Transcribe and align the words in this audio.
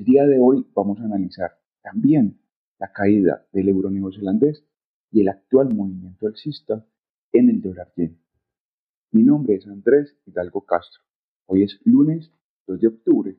El 0.00 0.06
día 0.06 0.26
de 0.26 0.38
hoy 0.40 0.66
vamos 0.74 0.98
a 0.98 1.04
analizar 1.04 1.58
también 1.82 2.40
la 2.78 2.90
caída 2.90 3.46
del 3.52 3.68
euro 3.68 3.90
neozelandés 3.90 4.64
y 5.10 5.20
el 5.20 5.28
actual 5.28 5.74
movimiento 5.74 6.26
alcista 6.26 6.86
en 7.32 7.50
el 7.50 7.60
dólar 7.60 7.92
yen. 7.96 8.18
Mi 9.10 9.22
nombre 9.22 9.56
es 9.56 9.66
Andrés 9.66 10.16
Hidalgo 10.24 10.64
Castro. 10.64 11.02
Hoy 11.44 11.64
es 11.64 11.78
lunes 11.84 12.32
2 12.66 12.80
de 12.80 12.88
octubre. 12.88 13.36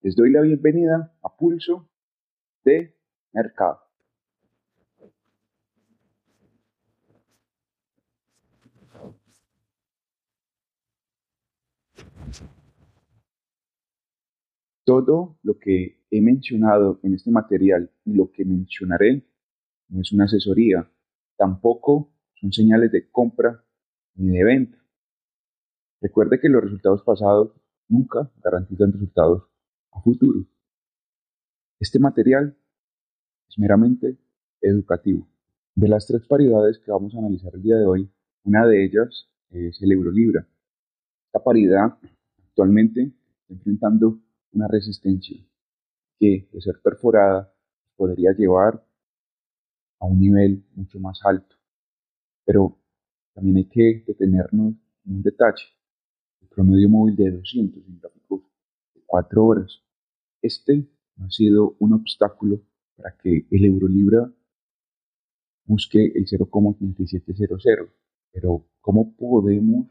Les 0.00 0.16
doy 0.16 0.30
la 0.30 0.40
bienvenida 0.40 1.14
a 1.20 1.36
Pulso 1.36 1.90
de 2.64 2.96
Mercado. 3.34 3.80
Todo 14.84 15.38
lo 15.42 15.58
que 15.58 16.04
he 16.10 16.20
mencionado 16.20 17.00
en 17.02 17.14
este 17.14 17.30
material 17.30 17.90
y 18.04 18.12
lo 18.12 18.30
que 18.30 18.44
mencionaré 18.44 19.26
no 19.88 20.00
es 20.00 20.12
una 20.12 20.24
asesoría, 20.24 20.90
tampoco 21.36 22.12
son 22.34 22.52
señales 22.52 22.92
de 22.92 23.10
compra 23.10 23.64
ni 24.14 24.36
de 24.36 24.44
venta. 24.44 24.78
Recuerde 26.00 26.38
que 26.38 26.48
los 26.48 26.62
resultados 26.62 27.02
pasados 27.02 27.52
nunca 27.88 28.30
garantizan 28.42 28.92
resultados 28.92 29.44
a 29.92 30.02
futuro. 30.02 30.46
Este 31.80 31.98
material 31.98 32.56
es 33.48 33.58
meramente 33.58 34.18
educativo. 34.60 35.26
De 35.74 35.88
las 35.88 36.06
tres 36.06 36.26
paridades 36.26 36.78
que 36.78 36.90
vamos 36.90 37.14
a 37.14 37.18
analizar 37.18 37.54
el 37.54 37.62
día 37.62 37.76
de 37.76 37.86
hoy, 37.86 38.10
una 38.44 38.66
de 38.66 38.84
ellas 38.84 39.28
es 39.50 39.80
el 39.82 39.92
euro 39.92 40.10
libra. 40.10 40.46
Esta 41.26 41.42
paridad 41.42 41.98
actualmente 42.38 43.12
está 43.40 43.54
enfrentando 43.54 44.20
una 44.54 44.68
resistencia 44.68 45.36
que, 46.18 46.48
de 46.52 46.60
ser 46.60 46.80
perforada, 46.82 47.52
podría 47.96 48.32
llevar 48.32 48.84
a 50.00 50.06
un 50.06 50.18
nivel 50.20 50.64
mucho 50.74 50.98
más 51.00 51.20
alto. 51.24 51.56
Pero 52.44 52.78
también 53.34 53.56
hay 53.58 53.64
que 53.66 54.04
detenernos 54.06 54.74
en 55.04 55.14
un 55.16 55.22
detalle. 55.22 55.64
El 56.40 56.48
promedio 56.48 56.88
móvil 56.88 57.16
de 57.16 57.30
200 57.30 57.82
en 57.86 57.98
gráficos 58.00 58.42
de 58.94 59.02
4 59.06 59.44
horas. 59.44 59.82
Este 60.40 60.88
ha 61.18 61.30
sido 61.30 61.76
un 61.78 61.94
obstáculo 61.94 62.60
para 62.96 63.16
que 63.16 63.46
el 63.50 63.64
euro 63.64 63.88
libra 63.88 64.32
busque 65.64 66.12
el 66.14 66.26
0,8700. 66.26 67.90
Pero 68.32 68.66
¿cómo 68.80 69.16
podemos 69.16 69.86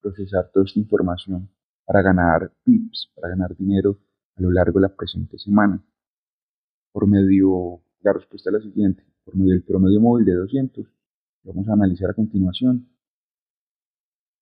procesar 0.00 0.50
toda 0.52 0.64
esta 0.64 0.78
información 0.78 1.50
para 1.88 2.02
ganar 2.02 2.52
pips, 2.64 3.10
para 3.14 3.30
ganar 3.30 3.56
dinero 3.56 3.98
a 4.36 4.42
lo 4.42 4.50
largo 4.50 4.78
de 4.78 4.88
la 4.88 4.94
presente 4.94 5.38
semana. 5.38 5.82
Por 6.92 7.06
medio, 7.06 7.80
la 8.02 8.12
respuesta 8.12 8.50
es 8.50 8.54
la 8.56 8.60
siguiente, 8.60 9.02
por 9.24 9.34
medio 9.34 9.52
del 9.52 9.62
promedio 9.62 9.98
móvil 9.98 10.26
de 10.26 10.34
200, 10.34 10.86
que 10.86 11.48
vamos 11.48 11.66
a 11.66 11.72
analizar 11.72 12.10
a 12.10 12.12
continuación, 12.12 12.86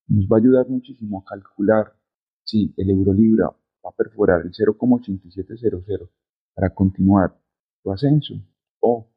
nos 0.08 0.24
va 0.24 0.38
a 0.38 0.40
ayudar 0.40 0.68
muchísimo 0.68 1.20
a 1.20 1.24
calcular 1.24 1.96
si 2.42 2.74
el 2.76 2.90
euro 2.90 3.12
libra 3.12 3.46
va 3.46 3.90
a 3.90 3.96
perforar 3.96 4.44
el 4.44 4.50
0,8700 4.52 6.10
para 6.52 6.70
continuar 6.70 7.40
su 7.80 7.92
ascenso 7.92 8.34
o 8.80 9.08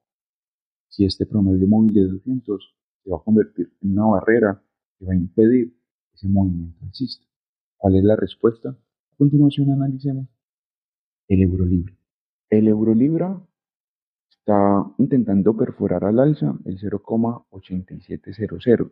si 0.88 1.03
este 1.03 1.25
promedio 1.25 1.67
móvil 1.67 1.95
de 1.95 2.05
200 2.05 2.75
se 3.03 3.09
va 3.09 3.17
a 3.17 3.23
convertir 3.23 3.73
en 3.81 3.94
una 3.94 4.05
barrera 4.05 4.61
que 5.00 5.05
va 5.05 5.13
a 5.13 5.16
impedir 5.16 5.75
ese 6.13 6.27
movimiento 6.27 6.85
alcista. 6.85 7.28
¿Cuál 7.80 7.95
es 7.95 8.03
la 8.03 8.16
respuesta? 8.17 8.69
A 8.69 9.16
continuación 9.17 9.72
analicemos 9.72 10.27
el 11.30 11.44
euro 11.44 11.66
libra. 11.66 11.95
El 12.49 12.67
euro 12.67 12.94
libra 12.94 13.41
está 14.30 14.85
intentando 14.97 15.55
perforar 15.55 16.03
al 16.03 16.19
alza 16.19 16.59
el 16.66 16.77
0,8700 16.77 18.91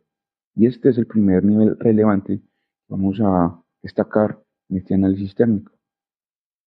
y 0.55 0.67
este 0.67 0.87
es 0.89 0.98
el 0.98 1.05
primer 1.05 1.43
nivel 1.43 1.77
relevante 1.77 2.39
que 2.39 2.48
vamos 2.87 3.20
a 3.21 3.61
destacar 3.83 4.42
en 4.70 4.77
este 4.77 4.93
análisis 4.93 5.36
técnico. 5.36 5.73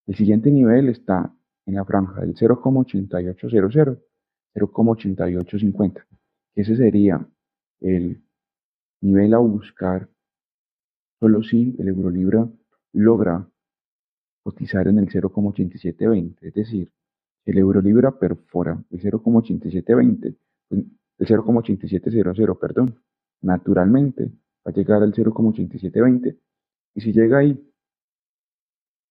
El 0.06 0.14
siguiente 0.14 0.50
nivel 0.50 0.90
está 0.90 1.34
en 1.64 1.76
la 1.76 1.86
franja 1.86 2.20
del 2.20 2.34
0,8800, 2.34 3.98
0,8850. 4.56 6.06
Ese 6.54 6.76
sería 6.76 7.26
el 7.80 8.22
nivel 9.00 9.32
a 9.32 9.38
buscar 9.38 10.10
Solo 11.20 11.42
si 11.42 11.76
el 11.78 11.88
euro 11.88 12.10
libra 12.10 12.48
logra 12.94 13.46
cotizar 14.42 14.88
en 14.88 14.98
el 14.98 15.08
0,8720, 15.08 16.38
es 16.40 16.54
decir, 16.54 16.90
el 17.44 17.58
euro 17.58 17.82
libra 17.82 18.18
perfora 18.18 18.82
el 18.90 19.00
0,8720, 19.00 20.36
pues, 20.68 20.84
el 21.18 21.26
0,8700, 21.26 22.58
perdón, 22.58 22.98
naturalmente 23.42 24.32
va 24.66 24.70
a 24.70 24.72
llegar 24.72 25.02
al 25.02 25.12
0,8720 25.12 26.38
y 26.94 27.00
si 27.02 27.12
llega 27.12 27.38
ahí, 27.38 27.70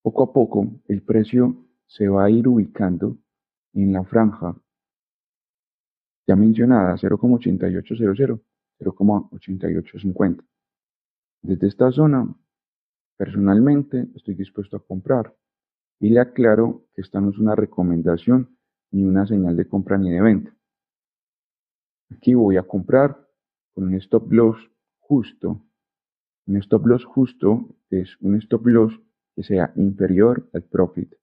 poco 0.02 0.24
a 0.24 0.32
poco 0.32 0.66
el 0.88 1.02
precio 1.02 1.64
se 1.86 2.08
va 2.08 2.24
a 2.24 2.30
ir 2.30 2.48
ubicando 2.48 3.18
en 3.72 3.92
la 3.92 4.02
franja 4.02 4.56
ya 6.26 6.36
mencionada 6.36 6.96
0,8800, 6.96 8.40
0,8850. 8.80 10.49
Desde 11.42 11.68
esta 11.68 11.90
zona, 11.90 12.34
personalmente 13.16 14.08
estoy 14.14 14.34
dispuesto 14.34 14.76
a 14.76 14.84
comprar 14.84 15.34
y 15.98 16.10
le 16.10 16.20
aclaro 16.20 16.86
que 16.94 17.00
esta 17.00 17.20
no 17.20 17.30
es 17.30 17.38
una 17.38 17.54
recomendación 17.54 18.58
ni 18.90 19.04
una 19.04 19.26
señal 19.26 19.56
de 19.56 19.66
compra 19.66 19.96
ni 19.96 20.10
de 20.10 20.20
venta. 20.20 20.54
Aquí 22.10 22.34
voy 22.34 22.56
a 22.56 22.64
comprar 22.64 23.26
con 23.72 23.84
un 23.84 23.94
stop 23.94 24.30
loss 24.32 24.58
justo. 24.98 25.64
Un 26.46 26.56
stop 26.56 26.86
loss 26.86 27.04
justo 27.04 27.76
es 27.88 28.16
un 28.20 28.34
stop 28.36 28.66
loss 28.66 29.00
que 29.34 29.42
sea 29.42 29.72
inferior 29.76 30.48
al 30.52 30.64
profit. 30.64 31.14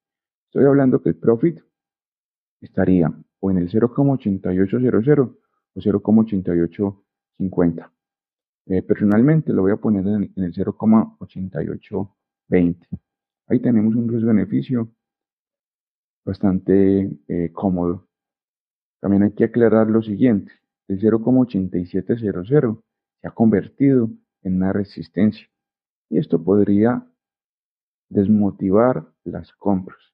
Estoy 0.46 0.66
hablando 0.66 1.02
que 1.02 1.10
el 1.10 1.16
profit 1.16 1.60
estaría 2.62 3.14
o 3.40 3.52
en 3.52 3.58
el 3.58 3.70
0,8800 3.70 5.38
o 5.74 5.80
0,8850. 5.80 7.97
Eh, 8.70 8.82
personalmente 8.82 9.54
lo 9.54 9.62
voy 9.62 9.72
a 9.72 9.78
poner 9.78 10.06
en, 10.06 10.34
el 10.36 10.54
0,8820. 10.54 13.00
Ahí 13.48 13.62
tenemos 13.62 13.96
un 13.96 14.10
riesgo-beneficio 14.10 14.92
bastante 16.26 17.18
eh, 17.30 17.50
cómodo. 17.54 18.10
También 19.00 19.24
hay 19.24 19.32
que 19.32 19.46
aclarar 19.46 19.90
lo 19.90 20.02
siguiente. 20.02 20.52
El 20.90 21.00
0,8700 21.00 22.84
se 23.22 23.28
ha 23.28 23.32
convertido 23.32 24.10
en 24.42 24.58
una 24.58 24.74
resistencia 24.74 25.48
y 26.10 26.18
esto 26.18 26.44
podría 26.44 27.10
desmotivar 28.10 29.08
las 29.24 29.54
compras 29.54 30.14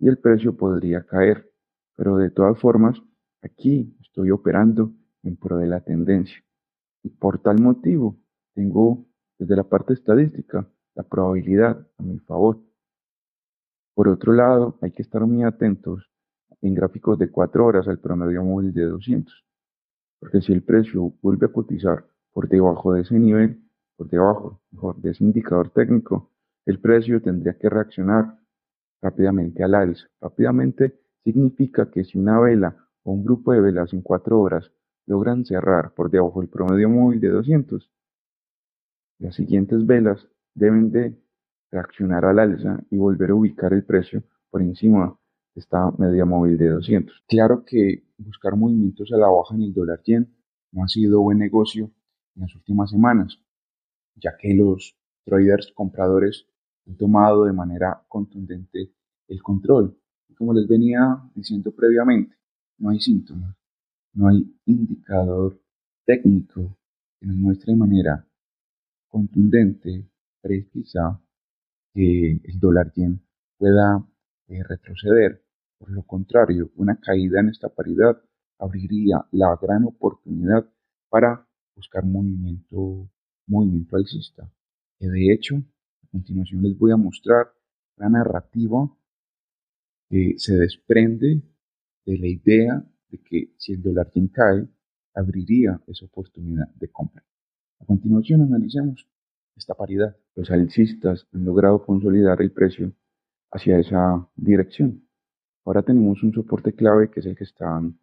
y 0.00 0.08
el 0.08 0.18
precio 0.18 0.56
podría 0.56 1.04
caer. 1.04 1.48
Pero 1.94 2.16
de 2.16 2.30
todas 2.30 2.58
formas, 2.58 3.00
aquí 3.42 3.96
estoy 4.00 4.32
operando 4.32 4.92
en 5.22 5.36
pro 5.36 5.58
de 5.58 5.68
la 5.68 5.80
tendencia. 5.80 6.42
Y 7.02 7.10
por 7.10 7.40
tal 7.40 7.60
motivo, 7.60 8.16
tengo 8.54 9.06
desde 9.38 9.56
la 9.56 9.64
parte 9.64 9.94
estadística 9.94 10.68
la 10.94 11.02
probabilidad 11.02 11.86
a 11.98 12.02
mi 12.02 12.18
favor. 12.20 12.60
Por 13.94 14.08
otro 14.08 14.32
lado, 14.32 14.78
hay 14.80 14.92
que 14.92 15.02
estar 15.02 15.24
muy 15.26 15.42
atentos 15.42 16.10
en 16.60 16.74
gráficos 16.74 17.18
de 17.18 17.30
4 17.30 17.66
horas 17.66 17.88
al 17.88 17.98
promedio 17.98 18.44
móvil 18.44 18.72
de 18.72 18.84
200. 18.84 19.44
Porque 20.20 20.40
si 20.40 20.52
el 20.52 20.62
precio 20.62 21.12
vuelve 21.20 21.46
a 21.46 21.52
cotizar 21.52 22.06
por 22.32 22.48
debajo 22.48 22.92
de 22.92 23.02
ese 23.02 23.18
nivel, 23.18 23.62
por 23.96 24.08
debajo 24.08 24.60
de 24.98 25.10
ese 25.10 25.24
indicador 25.24 25.70
técnico, 25.70 26.30
el 26.64 26.78
precio 26.78 27.20
tendría 27.20 27.58
que 27.58 27.68
reaccionar 27.68 28.38
rápidamente 29.02 29.64
al 29.64 29.74
alza. 29.74 30.06
Rápidamente 30.20 31.00
significa 31.24 31.90
que 31.90 32.04
si 32.04 32.18
una 32.18 32.38
vela 32.40 32.76
o 33.02 33.12
un 33.12 33.24
grupo 33.24 33.52
de 33.52 33.60
velas 33.60 33.92
en 33.92 34.02
4 34.02 34.40
horas 34.40 34.70
logran 35.06 35.44
cerrar 35.44 35.94
por 35.94 36.10
debajo 36.10 36.40
del 36.40 36.48
promedio 36.48 36.88
móvil 36.88 37.20
de 37.20 37.28
200, 37.28 37.90
las 39.18 39.34
siguientes 39.34 39.86
velas 39.86 40.28
deben 40.54 40.90
de 40.90 41.16
reaccionar 41.70 42.24
al 42.24 42.38
alza 42.38 42.80
y 42.90 42.96
volver 42.96 43.30
a 43.30 43.34
ubicar 43.34 43.72
el 43.72 43.84
precio 43.84 44.22
por 44.50 44.62
encima 44.62 45.16
de 45.54 45.60
esta 45.60 45.90
media 45.92 46.24
móvil 46.24 46.58
de 46.58 46.68
200. 46.68 47.24
Claro 47.26 47.64
que 47.64 48.04
buscar 48.18 48.56
movimientos 48.56 49.12
a 49.12 49.16
la 49.16 49.28
baja 49.28 49.54
en 49.54 49.62
el 49.62 49.72
dólar 49.72 50.02
yen 50.04 50.34
no 50.72 50.84
ha 50.84 50.88
sido 50.88 51.20
buen 51.20 51.38
negocio 51.38 51.90
en 52.34 52.42
las 52.42 52.54
últimas 52.54 52.90
semanas, 52.90 53.38
ya 54.16 54.36
que 54.36 54.54
los 54.54 54.96
traders 55.24 55.72
compradores 55.74 56.46
han 56.86 56.96
tomado 56.96 57.44
de 57.44 57.52
manera 57.52 58.04
contundente 58.08 58.92
el 59.28 59.42
control. 59.42 59.96
Como 60.36 60.52
les 60.52 60.66
venía 60.66 61.22
diciendo 61.34 61.72
previamente, 61.72 62.36
no 62.78 62.90
hay 62.90 62.98
síntomas 62.98 63.61
no 64.14 64.28
hay 64.28 64.54
indicador 64.66 65.60
técnico 66.04 66.76
que 67.18 67.26
nos 67.26 67.36
muestre 67.36 67.72
de 67.72 67.78
manera 67.78 68.26
contundente, 69.08 70.08
precisa, 70.40 71.20
que 71.94 72.40
el 72.44 72.58
dólar 72.58 72.92
yen 72.94 73.20
pueda 73.58 74.04
de 74.46 74.62
retroceder. 74.64 75.44
Por 75.78 75.90
lo 75.90 76.02
contrario, 76.02 76.70
una 76.76 76.96
caída 76.96 77.40
en 77.40 77.50
esta 77.50 77.68
paridad 77.68 78.22
abriría 78.58 79.26
la 79.32 79.58
gran 79.60 79.84
oportunidad 79.84 80.68
para 81.08 81.46
buscar 81.76 82.04
movimiento, 82.04 83.10
movimiento 83.46 83.96
alcista. 83.96 84.50
Que 84.98 85.08
de 85.08 85.32
hecho, 85.32 85.56
a 85.56 86.06
continuación 86.08 86.62
les 86.62 86.78
voy 86.78 86.92
a 86.92 86.96
mostrar 86.96 87.52
la 87.96 88.08
narrativa 88.08 88.90
que 90.08 90.34
se 90.38 90.54
desprende 90.56 91.42
de 92.04 92.18
la 92.18 92.26
idea 92.26 92.84
de 93.12 93.18
que 93.18 93.52
si 93.58 93.74
el 93.74 93.82
dólar 93.82 94.10
yen 94.12 94.28
cae, 94.28 94.66
abriría 95.14 95.78
esa 95.86 96.06
oportunidad 96.06 96.66
de 96.74 96.88
compra. 96.88 97.22
A 97.78 97.84
continuación 97.84 98.40
analicemos 98.42 99.06
esta 99.56 99.74
paridad. 99.74 100.16
Los 100.34 100.50
alcistas 100.50 101.28
han 101.32 101.44
logrado 101.44 101.84
consolidar 101.84 102.40
el 102.40 102.52
precio 102.52 102.92
hacia 103.50 103.78
esa 103.78 104.26
dirección. 104.34 105.06
Ahora 105.64 105.82
tenemos 105.82 106.22
un 106.22 106.32
soporte 106.32 106.72
clave 106.72 107.10
que 107.10 107.20
es 107.20 107.26
el 107.26 107.36
que 107.36 107.44
están, 107.44 108.00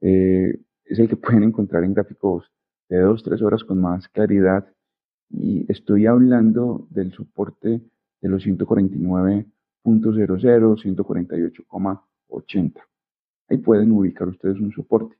eh, 0.00 0.60
es 0.84 0.98
el 0.98 1.08
que 1.08 1.16
pueden 1.16 1.44
encontrar 1.44 1.84
en 1.84 1.94
gráficos 1.94 2.50
de 2.88 3.00
2-3 3.02 3.40
horas 3.42 3.62
con 3.64 3.80
más 3.80 4.08
claridad. 4.08 4.66
Y 5.30 5.64
estoy 5.70 6.06
hablando 6.06 6.88
del 6.90 7.12
soporte 7.12 7.80
de 8.20 8.28
los 8.28 8.44
149.00, 8.44 10.82
148,80. 10.82 12.89
Ahí 13.50 13.58
pueden 13.58 13.90
ubicar 13.90 14.28
ustedes 14.28 14.60
un 14.60 14.70
soporte. 14.70 15.16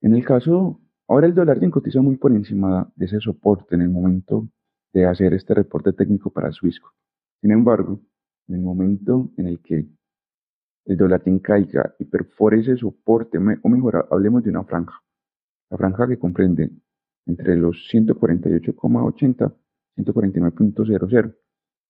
En 0.00 0.14
el 0.14 0.24
caso, 0.24 0.80
ahora 1.08 1.26
el 1.26 1.34
dólar 1.34 1.58
yen 1.58 1.72
cotiza 1.72 2.00
muy 2.00 2.16
por 2.16 2.30
encima 2.30 2.92
de 2.94 3.06
ese 3.06 3.18
soporte 3.18 3.74
en 3.74 3.82
el 3.82 3.90
momento 3.90 4.48
de 4.92 5.06
hacer 5.06 5.34
este 5.34 5.54
reporte 5.54 5.92
técnico 5.92 6.30
para 6.30 6.52
Swissco. 6.52 6.92
Sin 7.40 7.50
embargo, 7.50 8.00
en 8.46 8.54
el 8.54 8.60
momento 8.60 9.32
en 9.36 9.48
el 9.48 9.60
que 9.60 9.88
el 10.84 10.96
dólar 10.96 11.24
yen 11.24 11.40
caiga 11.40 11.96
y 11.98 12.04
perfore 12.04 12.60
ese 12.60 12.76
soporte, 12.76 13.38
o 13.38 13.68
mejor, 13.68 14.06
hablemos 14.12 14.44
de 14.44 14.50
una 14.50 14.62
franja, 14.62 15.02
la 15.70 15.76
franja 15.76 16.06
que 16.06 16.18
comprende 16.18 16.70
entre 17.26 17.56
los 17.56 17.88
148,80 17.92 19.52
y 19.96 20.02
149.00. 20.02 21.36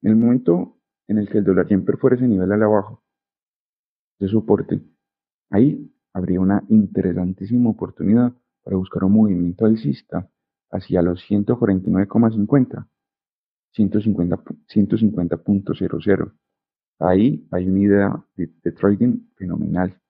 En 0.03 0.11
el 0.11 0.17
momento 0.17 0.79
en 1.09 1.19
el 1.19 1.29
que 1.29 1.39
el 1.39 1.45
dólar 1.45 1.67
yen 1.67 1.85
perfore 1.85 2.17
ese 2.17 2.27
nivel 2.27 2.51
al 2.51 2.63
abajo, 2.63 3.03
de 4.19 4.29
soporte, 4.29 4.81
ahí 5.55 5.91
habría 6.13 6.41
una 6.41 6.63
interesantísima 6.69 7.71
oportunidad 7.71 8.35
para 8.63 8.77
buscar 8.77 9.05
un 9.05 9.13
movimiento 9.13 9.65
alcista 9.67 10.29
hacia 10.71 11.03
los 11.03 11.21
149,50, 11.29 12.89
150.00. 13.77 16.33
Ahí 16.99 17.47
hay 17.51 17.69
una 17.69 17.81
idea 17.81 18.25
de, 18.37 18.47
trading 18.73 19.29
fenomenal. 19.37 20.01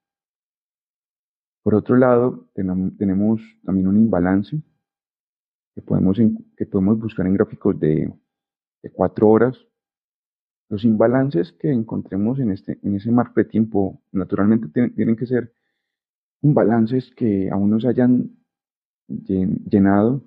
Por 1.62 1.74
otro 1.74 1.96
lado, 1.96 2.48
tenemos 2.54 3.40
también 3.64 3.88
un 3.88 3.96
imbalance 3.96 4.62
que 5.74 5.82
podemos, 5.82 6.18
que 6.56 6.66
podemos 6.66 6.98
buscar 6.98 7.26
en 7.26 7.34
gráficos 7.34 7.78
de, 7.80 8.12
de 8.82 8.90
4 8.90 9.28
horas. 9.28 9.58
Los 10.68 10.84
imbalances 10.84 11.52
que 11.52 11.70
encontremos 11.70 12.38
en, 12.38 12.50
este, 12.50 12.78
en 12.82 12.96
ese 12.96 13.10
marco 13.10 13.34
de 13.36 13.44
tiempo 13.44 14.02
naturalmente 14.12 14.68
tienen 14.68 15.16
que 15.16 15.26
ser 15.26 15.52
imbalances 16.42 17.10
que 17.16 17.50
aún 17.50 17.70
no 17.70 17.80
se 17.80 17.88
hayan 17.88 18.30
llenado 19.06 20.22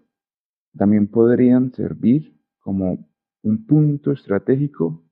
también 0.77 1.07
podrían 1.07 1.73
servir 1.73 2.39
como 2.59 3.09
un 3.43 3.65
punto 3.65 4.11
estratégico 4.11 5.03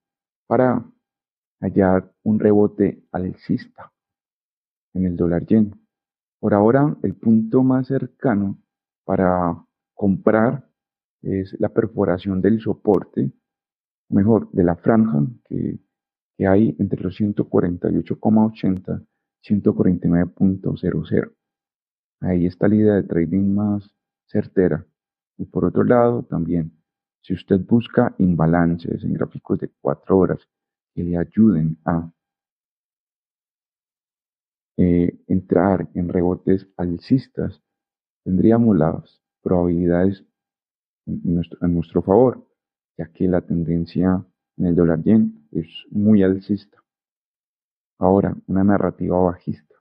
para 0.48 0.86
hallar 1.60 2.14
un 2.24 2.40
rebote 2.40 3.04
alcista 3.12 3.92
en 4.94 5.06
el 5.06 5.16
dólar 5.16 5.46
yen. 5.46 5.74
Por 6.40 6.54
ahora, 6.54 6.96
el 7.02 7.16
punto 7.16 7.64
más 7.64 7.88
cercano 7.88 8.62
para 9.04 9.66
comprar 9.94 10.70
es 11.22 11.56
la 11.60 11.70
perforación 11.70 12.42
del 12.42 12.60
soporte, 12.62 13.32
mejor, 14.10 14.50
de 14.52 14.64
la 14.64 14.76
franja 14.76 15.26
que, 15.46 15.80
que 16.38 16.48
hay 16.48 16.76
entre 16.80 17.02
los 17.02 17.20
148,80 17.20 19.06
149.00. 19.46 21.34
Ahí 22.22 22.46
está 22.46 22.68
la 22.68 22.76
idea 22.76 22.96
de 22.96 23.04
trading 23.04 23.54
más 23.54 23.90
certera. 24.26 24.86
Y 25.38 25.46
por 25.46 25.66
otro 25.66 25.84
lado, 25.84 26.24
también, 26.24 26.72
si 27.22 27.34
usted 27.34 27.60
busca 27.60 28.16
imbalances 28.18 29.04
en 29.04 29.14
gráficos 29.14 29.60
de 29.60 29.70
4 29.82 30.18
horas 30.18 30.40
que 30.94 31.04
le 31.04 31.18
ayuden 31.18 31.78
a 31.86 32.12
eh, 34.78 35.20
entrar 35.28 35.90
en 35.94 36.10
rebotes 36.10 36.68
alcistas, 36.78 37.62
tendríamos 38.24 38.78
las 38.78 39.22
probabilidades 39.42 40.26
en 41.06 41.22
nuestro, 41.24 41.60
en 41.62 41.74
nuestro 41.76 42.02
favor, 42.02 42.48
ya 42.98 43.12
que 43.12 43.28
la 43.28 43.42
tendencia 43.42 44.26
en 44.58 44.66
el 44.66 44.76
dólar 44.76 45.02
yen 45.04 45.48
es 45.52 45.68
muy 45.92 46.24
alcista. 46.24 46.82
Ahora, 48.00 48.36
una 48.48 48.64
narrativa 48.64 49.18
bajista. 49.20 49.76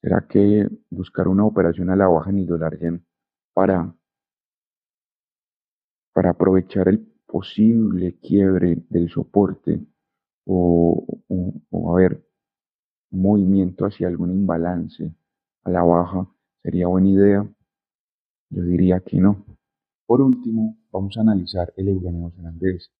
¿Será 0.00 0.26
que 0.26 0.68
buscar 0.90 1.28
una 1.28 1.44
operación 1.44 1.90
a 1.90 1.96
la 1.96 2.08
baja 2.08 2.30
en 2.30 2.38
el 2.38 2.46
dólar 2.46 2.78
yen 2.78 3.06
para, 3.54 3.94
para 6.12 6.30
aprovechar 6.30 6.88
el 6.88 7.00
posible 7.26 8.18
quiebre 8.18 8.82
del 8.90 9.08
soporte 9.08 9.80
o, 10.44 11.06
o, 11.70 11.92
a 11.92 12.00
ver, 12.00 12.26
movimiento 13.10 13.86
hacia 13.86 14.08
algún 14.08 14.32
imbalance 14.32 15.14
a 15.64 15.70
la 15.70 15.82
baja 15.82 16.28
sería 16.62 16.88
buena 16.88 17.08
idea? 17.08 17.46
Yo 18.50 18.62
diría 18.62 19.00
que 19.00 19.18
no. 19.18 19.44
Por 20.06 20.20
último, 20.20 20.76
vamos 20.92 21.16
a 21.16 21.22
analizar 21.22 21.72
el 21.76 21.88
euro 21.88 22.12
neozelandés, 22.12 22.92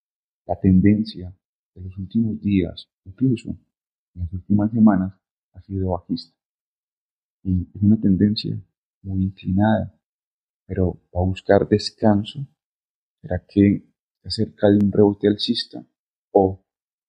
la 0.45 0.59
tendencia 0.59 1.33
de 1.75 1.81
los 1.81 1.97
últimos 1.97 2.41
días, 2.41 2.89
incluso 3.05 3.49
en 3.49 4.21
las 4.21 4.33
últimas 4.33 4.71
semanas 4.71 5.13
ha 5.53 5.61
sido 5.61 5.91
bajista. 5.91 6.35
Y 7.43 7.69
es 7.73 7.81
una 7.81 7.99
tendencia 7.99 8.59
muy 9.03 9.23
inclinada, 9.23 9.93
pero 10.65 11.01
va 11.15 11.21
a 11.21 11.25
buscar 11.25 11.67
descanso. 11.67 12.45
¿Será 13.21 13.45
que 13.47 13.85
está 14.17 14.29
cerca 14.29 14.69
de 14.69 14.77
un 14.83 14.91
rebote 14.91 15.27
alcista 15.27 15.85
o 16.31 16.65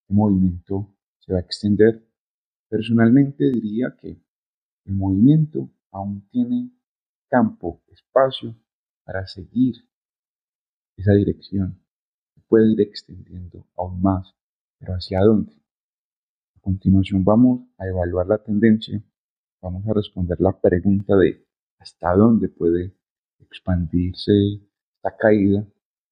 el 0.08 0.16
movimiento 0.16 0.94
se 1.18 1.32
va 1.32 1.38
a 1.38 1.42
extender? 1.42 2.06
Personalmente 2.68 3.50
diría 3.50 3.96
que 4.00 4.20
el 4.84 4.94
movimiento 4.94 5.70
aún 5.90 6.28
tiene 6.28 6.70
campo, 7.28 7.82
espacio 7.88 8.54
para 9.04 9.26
seguir 9.26 9.76
esa 10.96 11.12
dirección. 11.12 11.80
Se 12.34 12.40
puede 12.48 12.72
ir 12.72 12.80
extendiendo 12.80 13.66
aún 13.76 14.02
más, 14.02 14.34
pero 14.78 14.94
¿hacia 14.94 15.20
dónde? 15.20 15.64
continuación 16.64 17.22
vamos 17.24 17.60
a 17.76 17.86
evaluar 17.86 18.26
la 18.26 18.38
tendencia, 18.38 18.98
vamos 19.60 19.86
a 19.86 19.92
responder 19.92 20.40
la 20.40 20.58
pregunta 20.58 21.14
de 21.14 21.46
hasta 21.78 22.14
dónde 22.16 22.48
puede 22.48 22.96
expandirse 23.38 24.32
esta 24.96 25.14
caída 25.14 25.66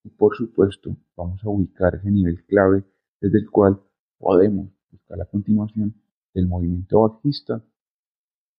y 0.05 0.11
por 0.11 0.37
supuesto 0.37 0.95
vamos 1.17 1.43
a 1.43 1.49
ubicar 1.49 1.95
ese 1.95 2.11
nivel 2.11 2.45
clave 2.45 2.85
desde 3.19 3.39
el 3.39 3.51
cual 3.51 3.81
podemos 4.19 4.69
buscar 4.91 5.17
la 5.17 5.25
continuación 5.25 5.95
del 6.35 6.47
movimiento 6.47 7.01
bajista 7.01 7.65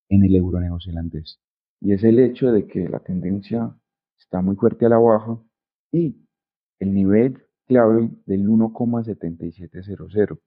en 0.10 0.24
el 0.24 0.36
euro 0.36 0.60
neozelandés. 0.60 1.40
Y 1.80 1.94
es 1.94 2.04
el 2.04 2.18
hecho 2.18 2.52
de 2.52 2.66
que 2.66 2.90
la 2.90 3.02
tendencia 3.02 3.72
está 4.18 4.42
muy 4.42 4.56
fuerte 4.56 4.88
a 4.88 4.90
la 4.90 4.98
baja 4.98 5.40
y 5.94 6.18
el 6.80 6.94
nivel 6.94 7.46
clave 7.66 8.10
del 8.26 8.46
1,7700 8.46 10.40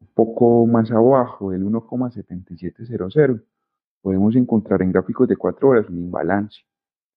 un 0.00 0.08
poco 0.14 0.66
más 0.66 0.90
abajo 0.90 1.50
del 1.50 1.62
1,7700, 1.64 3.42
podemos 4.00 4.34
encontrar 4.34 4.82
en 4.82 4.92
gráficos 4.92 5.28
de 5.28 5.36
4 5.36 5.68
horas 5.68 5.88
un 5.88 5.98
imbalance. 5.98 6.62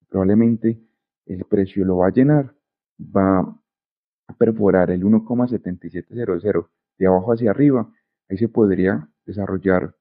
Probablemente 0.09 0.79
el 1.25 1.45
precio 1.45 1.85
lo 1.85 1.97
va 1.97 2.07
a 2.07 2.11
llenar, 2.11 2.53
va 2.99 3.39
a 3.39 4.37
perforar 4.37 4.91
el 4.91 5.03
1,7700 5.03 6.67
de 6.97 7.07
abajo 7.07 7.31
hacia 7.31 7.51
arriba. 7.51 7.89
Ahí 8.29 8.37
se 8.37 8.49
podría 8.49 9.09
desarrollar 9.25 9.95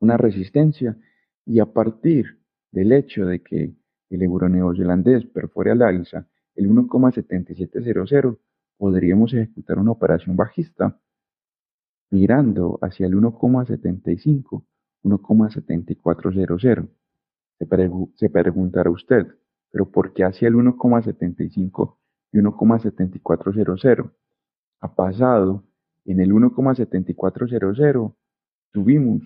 una 0.00 0.16
resistencia 0.16 0.96
y 1.46 1.60
a 1.60 1.66
partir 1.66 2.38
del 2.70 2.92
hecho 2.92 3.24
de 3.24 3.42
que 3.42 3.74
el 4.10 4.22
euro 4.22 4.48
neozelandés 4.48 5.24
perfore 5.26 5.70
al 5.70 5.82
alza 5.82 6.26
el 6.54 6.68
1,7700, 6.70 8.38
podríamos 8.76 9.32
ejecutar 9.34 9.78
una 9.78 9.90
operación 9.92 10.36
bajista 10.36 11.00
mirando 12.10 12.78
hacia 12.80 13.06
el 13.06 13.14
1,75, 13.14 14.64
1,7400. 15.02 16.88
Se, 17.58 17.66
se 18.14 18.30
preguntará 18.30 18.90
usted, 18.90 19.26
¿pero 19.70 19.90
por 19.90 20.12
qué 20.12 20.24
hacia 20.24 20.48
el 20.48 20.54
1,75 20.54 21.96
y 22.32 22.38
1,7400? 22.38 24.12
Ha 24.80 24.94
pasado 24.94 25.64
En 26.06 26.20
el 26.20 26.32
1,7400 26.32 28.14
tuvimos 28.70 29.22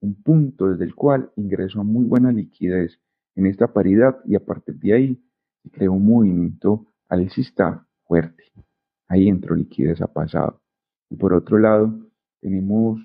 un 0.00 0.14
punto 0.22 0.68
desde 0.68 0.84
el 0.84 0.96
cual 0.96 1.30
ingresó 1.36 1.84
muy 1.84 2.04
buena 2.04 2.32
liquidez 2.32 2.98
en 3.34 3.46
esta 3.46 3.72
paridad 3.72 4.18
y 4.24 4.34
a 4.34 4.40
partir 4.40 4.76
de 4.78 4.92
ahí 4.92 5.24
se 5.62 5.70
creó 5.70 5.92
un 5.92 6.06
movimiento 6.06 6.86
alcista 7.08 7.86
fuerte. 8.04 8.44
Ahí 9.08 9.28
entró 9.28 9.54
liquidez 9.54 10.00
a 10.00 10.06
pasado. 10.06 10.60
Y 11.10 11.16
por 11.16 11.34
otro 11.34 11.58
lado, 11.58 11.98
tenemos 12.40 13.00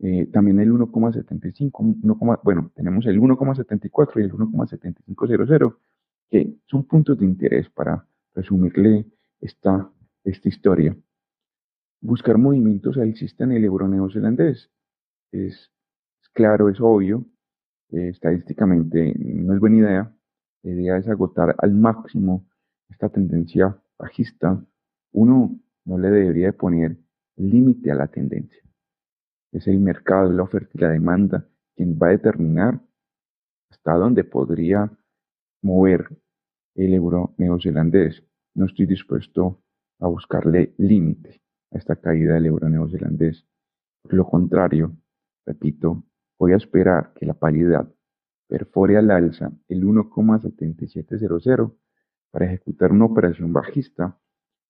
eh, 0.00 0.26
también 0.26 0.60
el 0.60 0.72
1,75, 0.72 2.40
bueno, 2.42 2.70
tenemos 2.74 3.06
el 3.06 3.20
1,74 3.20 4.20
y 4.20 4.22
el 4.22 4.32
1,7500, 4.32 5.76
que 6.28 6.56
son 6.66 6.84
puntos 6.84 7.18
de 7.18 7.24
interés 7.24 7.70
para 7.70 8.06
resumirle 8.34 9.06
esta, 9.40 9.90
esta 10.24 10.48
historia. 10.48 10.96
Buscar 12.00 12.36
movimientos 12.36 12.98
alcistas 12.98 13.46
en 13.46 13.52
el 13.52 13.64
euro 13.64 13.88
neozelandés 13.88 14.70
es, 15.30 15.70
claro, 16.32 16.68
es 16.68 16.80
obvio, 16.80 17.24
eh, 17.94 18.08
estadísticamente 18.08 19.14
no 19.16 19.54
es 19.54 19.60
buena 19.60 19.76
idea. 19.76 20.16
La 20.62 20.70
idea 20.72 20.96
es 20.96 21.08
agotar 21.08 21.54
al 21.58 21.74
máximo 21.74 22.44
esta 22.88 23.08
tendencia 23.08 23.80
bajista. 23.96 24.64
Uno 25.12 25.60
no 25.84 25.98
le 25.98 26.10
debería 26.10 26.52
poner 26.52 26.98
límite 27.36 27.92
a 27.92 27.94
la 27.94 28.08
tendencia. 28.08 28.62
Es 29.52 29.68
el 29.68 29.78
mercado, 29.78 30.32
la 30.32 30.42
oferta 30.42 30.70
y 30.74 30.78
la 30.80 30.90
demanda 30.90 31.48
quien 31.76 31.96
va 32.00 32.08
a 32.08 32.10
determinar 32.10 32.80
hasta 33.70 33.94
dónde 33.94 34.24
podría 34.24 34.90
mover 35.62 36.08
el 36.74 36.94
euro 36.94 37.34
neozelandés. 37.38 38.24
No 38.54 38.66
estoy 38.66 38.86
dispuesto 38.86 39.62
a 40.00 40.08
buscarle 40.08 40.74
límite 40.78 41.42
a 41.70 41.78
esta 41.78 41.94
caída 41.96 42.34
del 42.34 42.46
euro 42.46 42.68
neozelandés. 42.68 43.46
Por 44.02 44.14
lo 44.14 44.26
contrario, 44.26 44.96
repito, 45.46 46.04
voy 46.38 46.52
a 46.52 46.56
esperar 46.56 47.12
que 47.14 47.26
la 47.26 47.34
paridad 47.34 47.92
perfore 48.48 48.96
al 48.96 49.10
alza 49.10 49.52
el 49.68 49.84
1,7700 49.84 51.72
para 52.30 52.46
ejecutar 52.46 52.92
una 52.92 53.06
operación 53.06 53.52
bajista 53.52 54.18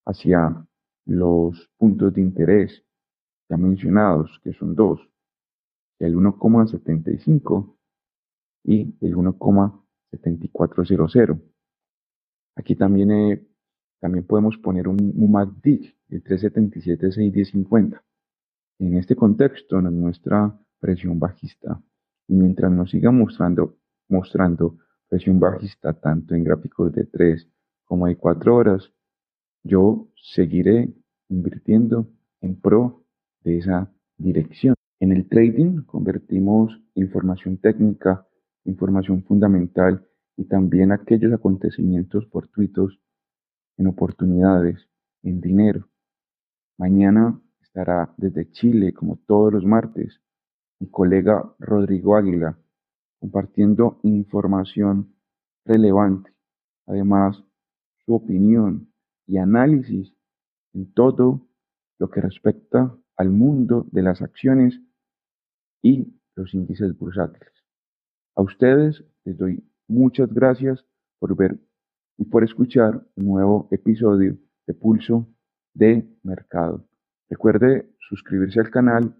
hacia 0.05 0.67
los 1.07 1.71
puntos 1.77 2.13
de 2.15 2.21
interés 2.21 2.85
ya 3.49 3.57
mencionados, 3.57 4.39
que 4.43 4.53
son 4.55 4.75
dos, 4.75 5.01
el 5.99 6.17
1,75 6.17 7.77
y 8.65 8.97
el 9.01 9.17
1,7400. 9.17 11.41
Aquí 12.57 12.77
también, 12.77 13.11
eh, 13.11 13.45
también 14.01 14.25
podemos 14.27 14.57
poner 14.59 14.87
un, 14.89 15.13
un 15.17 15.31
MACD, 15.31 15.95
el 16.09 16.25
377-61050. 16.25 18.03
En 18.79 18.97
este 18.97 19.15
contexto 19.15 19.81
nos 19.81 19.93
muestra 19.93 20.59
presión 20.85 21.19
bajista 21.19 21.83
y 22.29 22.35
mientras 22.35 22.71
nos 22.71 22.91
siga 22.91 23.11
mostrando, 23.11 23.79
mostrando 24.07 24.77
presión 25.09 25.41
bajista 25.41 25.95
tanto 25.95 26.35
en 26.35 26.45
gráficos 26.45 26.93
de 26.93 27.05
3 27.05 27.49
como 27.85 28.07
de 28.07 28.17
4 28.17 28.55
horas, 28.55 28.93
yo 29.63 30.11
seguiré 30.15 30.93
invirtiendo 31.31 32.11
en 32.43 32.61
pro 32.61 33.03
de 33.45 33.57
esa 33.57 33.91
dirección. 34.19 34.75
En 35.01 35.13
el 35.13 35.27
trading 35.27 35.85
convertimos 35.87 36.79
información 36.97 37.57
técnica, 37.57 38.27
información 38.67 39.25
fundamental 39.25 40.07
y 40.37 40.45
también 40.45 40.93
aquellos 40.93 41.33
acontecimientos 41.33 42.29
fortuitos 42.29 43.01
en 43.79 43.87
oportunidades, 43.87 44.87
en 45.23 45.41
dinero. 45.41 45.89
Mañana 46.77 47.41
estará 47.63 48.13
desde 48.19 48.51
Chile, 48.51 48.93
como 48.93 49.17
todos 49.27 49.51
los 49.51 49.65
martes, 49.65 50.21
mi 50.85 50.91
colega 50.91 51.43
Rodrigo 51.59 52.15
Águila, 52.15 52.59
compartiendo 53.19 54.01
información 54.03 55.15
relevante, 55.65 56.31
además 56.87 57.43
su 58.05 58.15
opinión 58.15 58.93
y 59.27 59.39
análisis 59.39 60.15
en 60.75 60.93
todo 60.93 61.49
lo 61.99 62.11
que 62.11 62.21
respecta 62.21 62.95
al 63.17 63.31
mundo 63.31 63.87
de 63.93 64.03
las 64.03 64.21
acciones 64.21 64.79
y 65.81 66.21
los 66.37 66.53
índices 66.53 66.99
bursátiles. 66.99 67.53
A 68.37 68.43
ustedes 68.43 69.03
les 69.25 69.39
doy 69.39 69.65
muchas 69.89 70.31
gracias 70.35 70.85
por 71.19 71.35
ver 71.35 71.59
y 72.19 72.27
por 72.27 72.45
escuchar 72.45 73.07
un 73.17 73.25
nuevo 73.25 73.69
episodio 73.71 74.37
de 74.67 74.75
Pulso 74.75 75.27
de 75.73 76.07
Mercado. 76.23 76.87
Recuerde 77.31 77.89
suscribirse 78.01 78.61
al 78.61 78.71
canal 78.71 79.17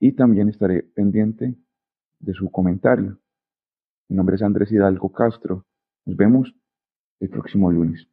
y 0.00 0.12
también 0.12 0.48
estaré 0.48 0.82
pendiente 0.82 1.54
de 2.20 2.32
su 2.34 2.50
comentario. 2.50 3.18
Mi 4.08 4.16
nombre 4.16 4.36
es 4.36 4.42
Andrés 4.42 4.72
Hidalgo 4.72 5.12
Castro. 5.12 5.66
Nos 6.06 6.16
vemos 6.16 6.54
el 7.20 7.28
próximo 7.28 7.70
lunes. 7.70 8.08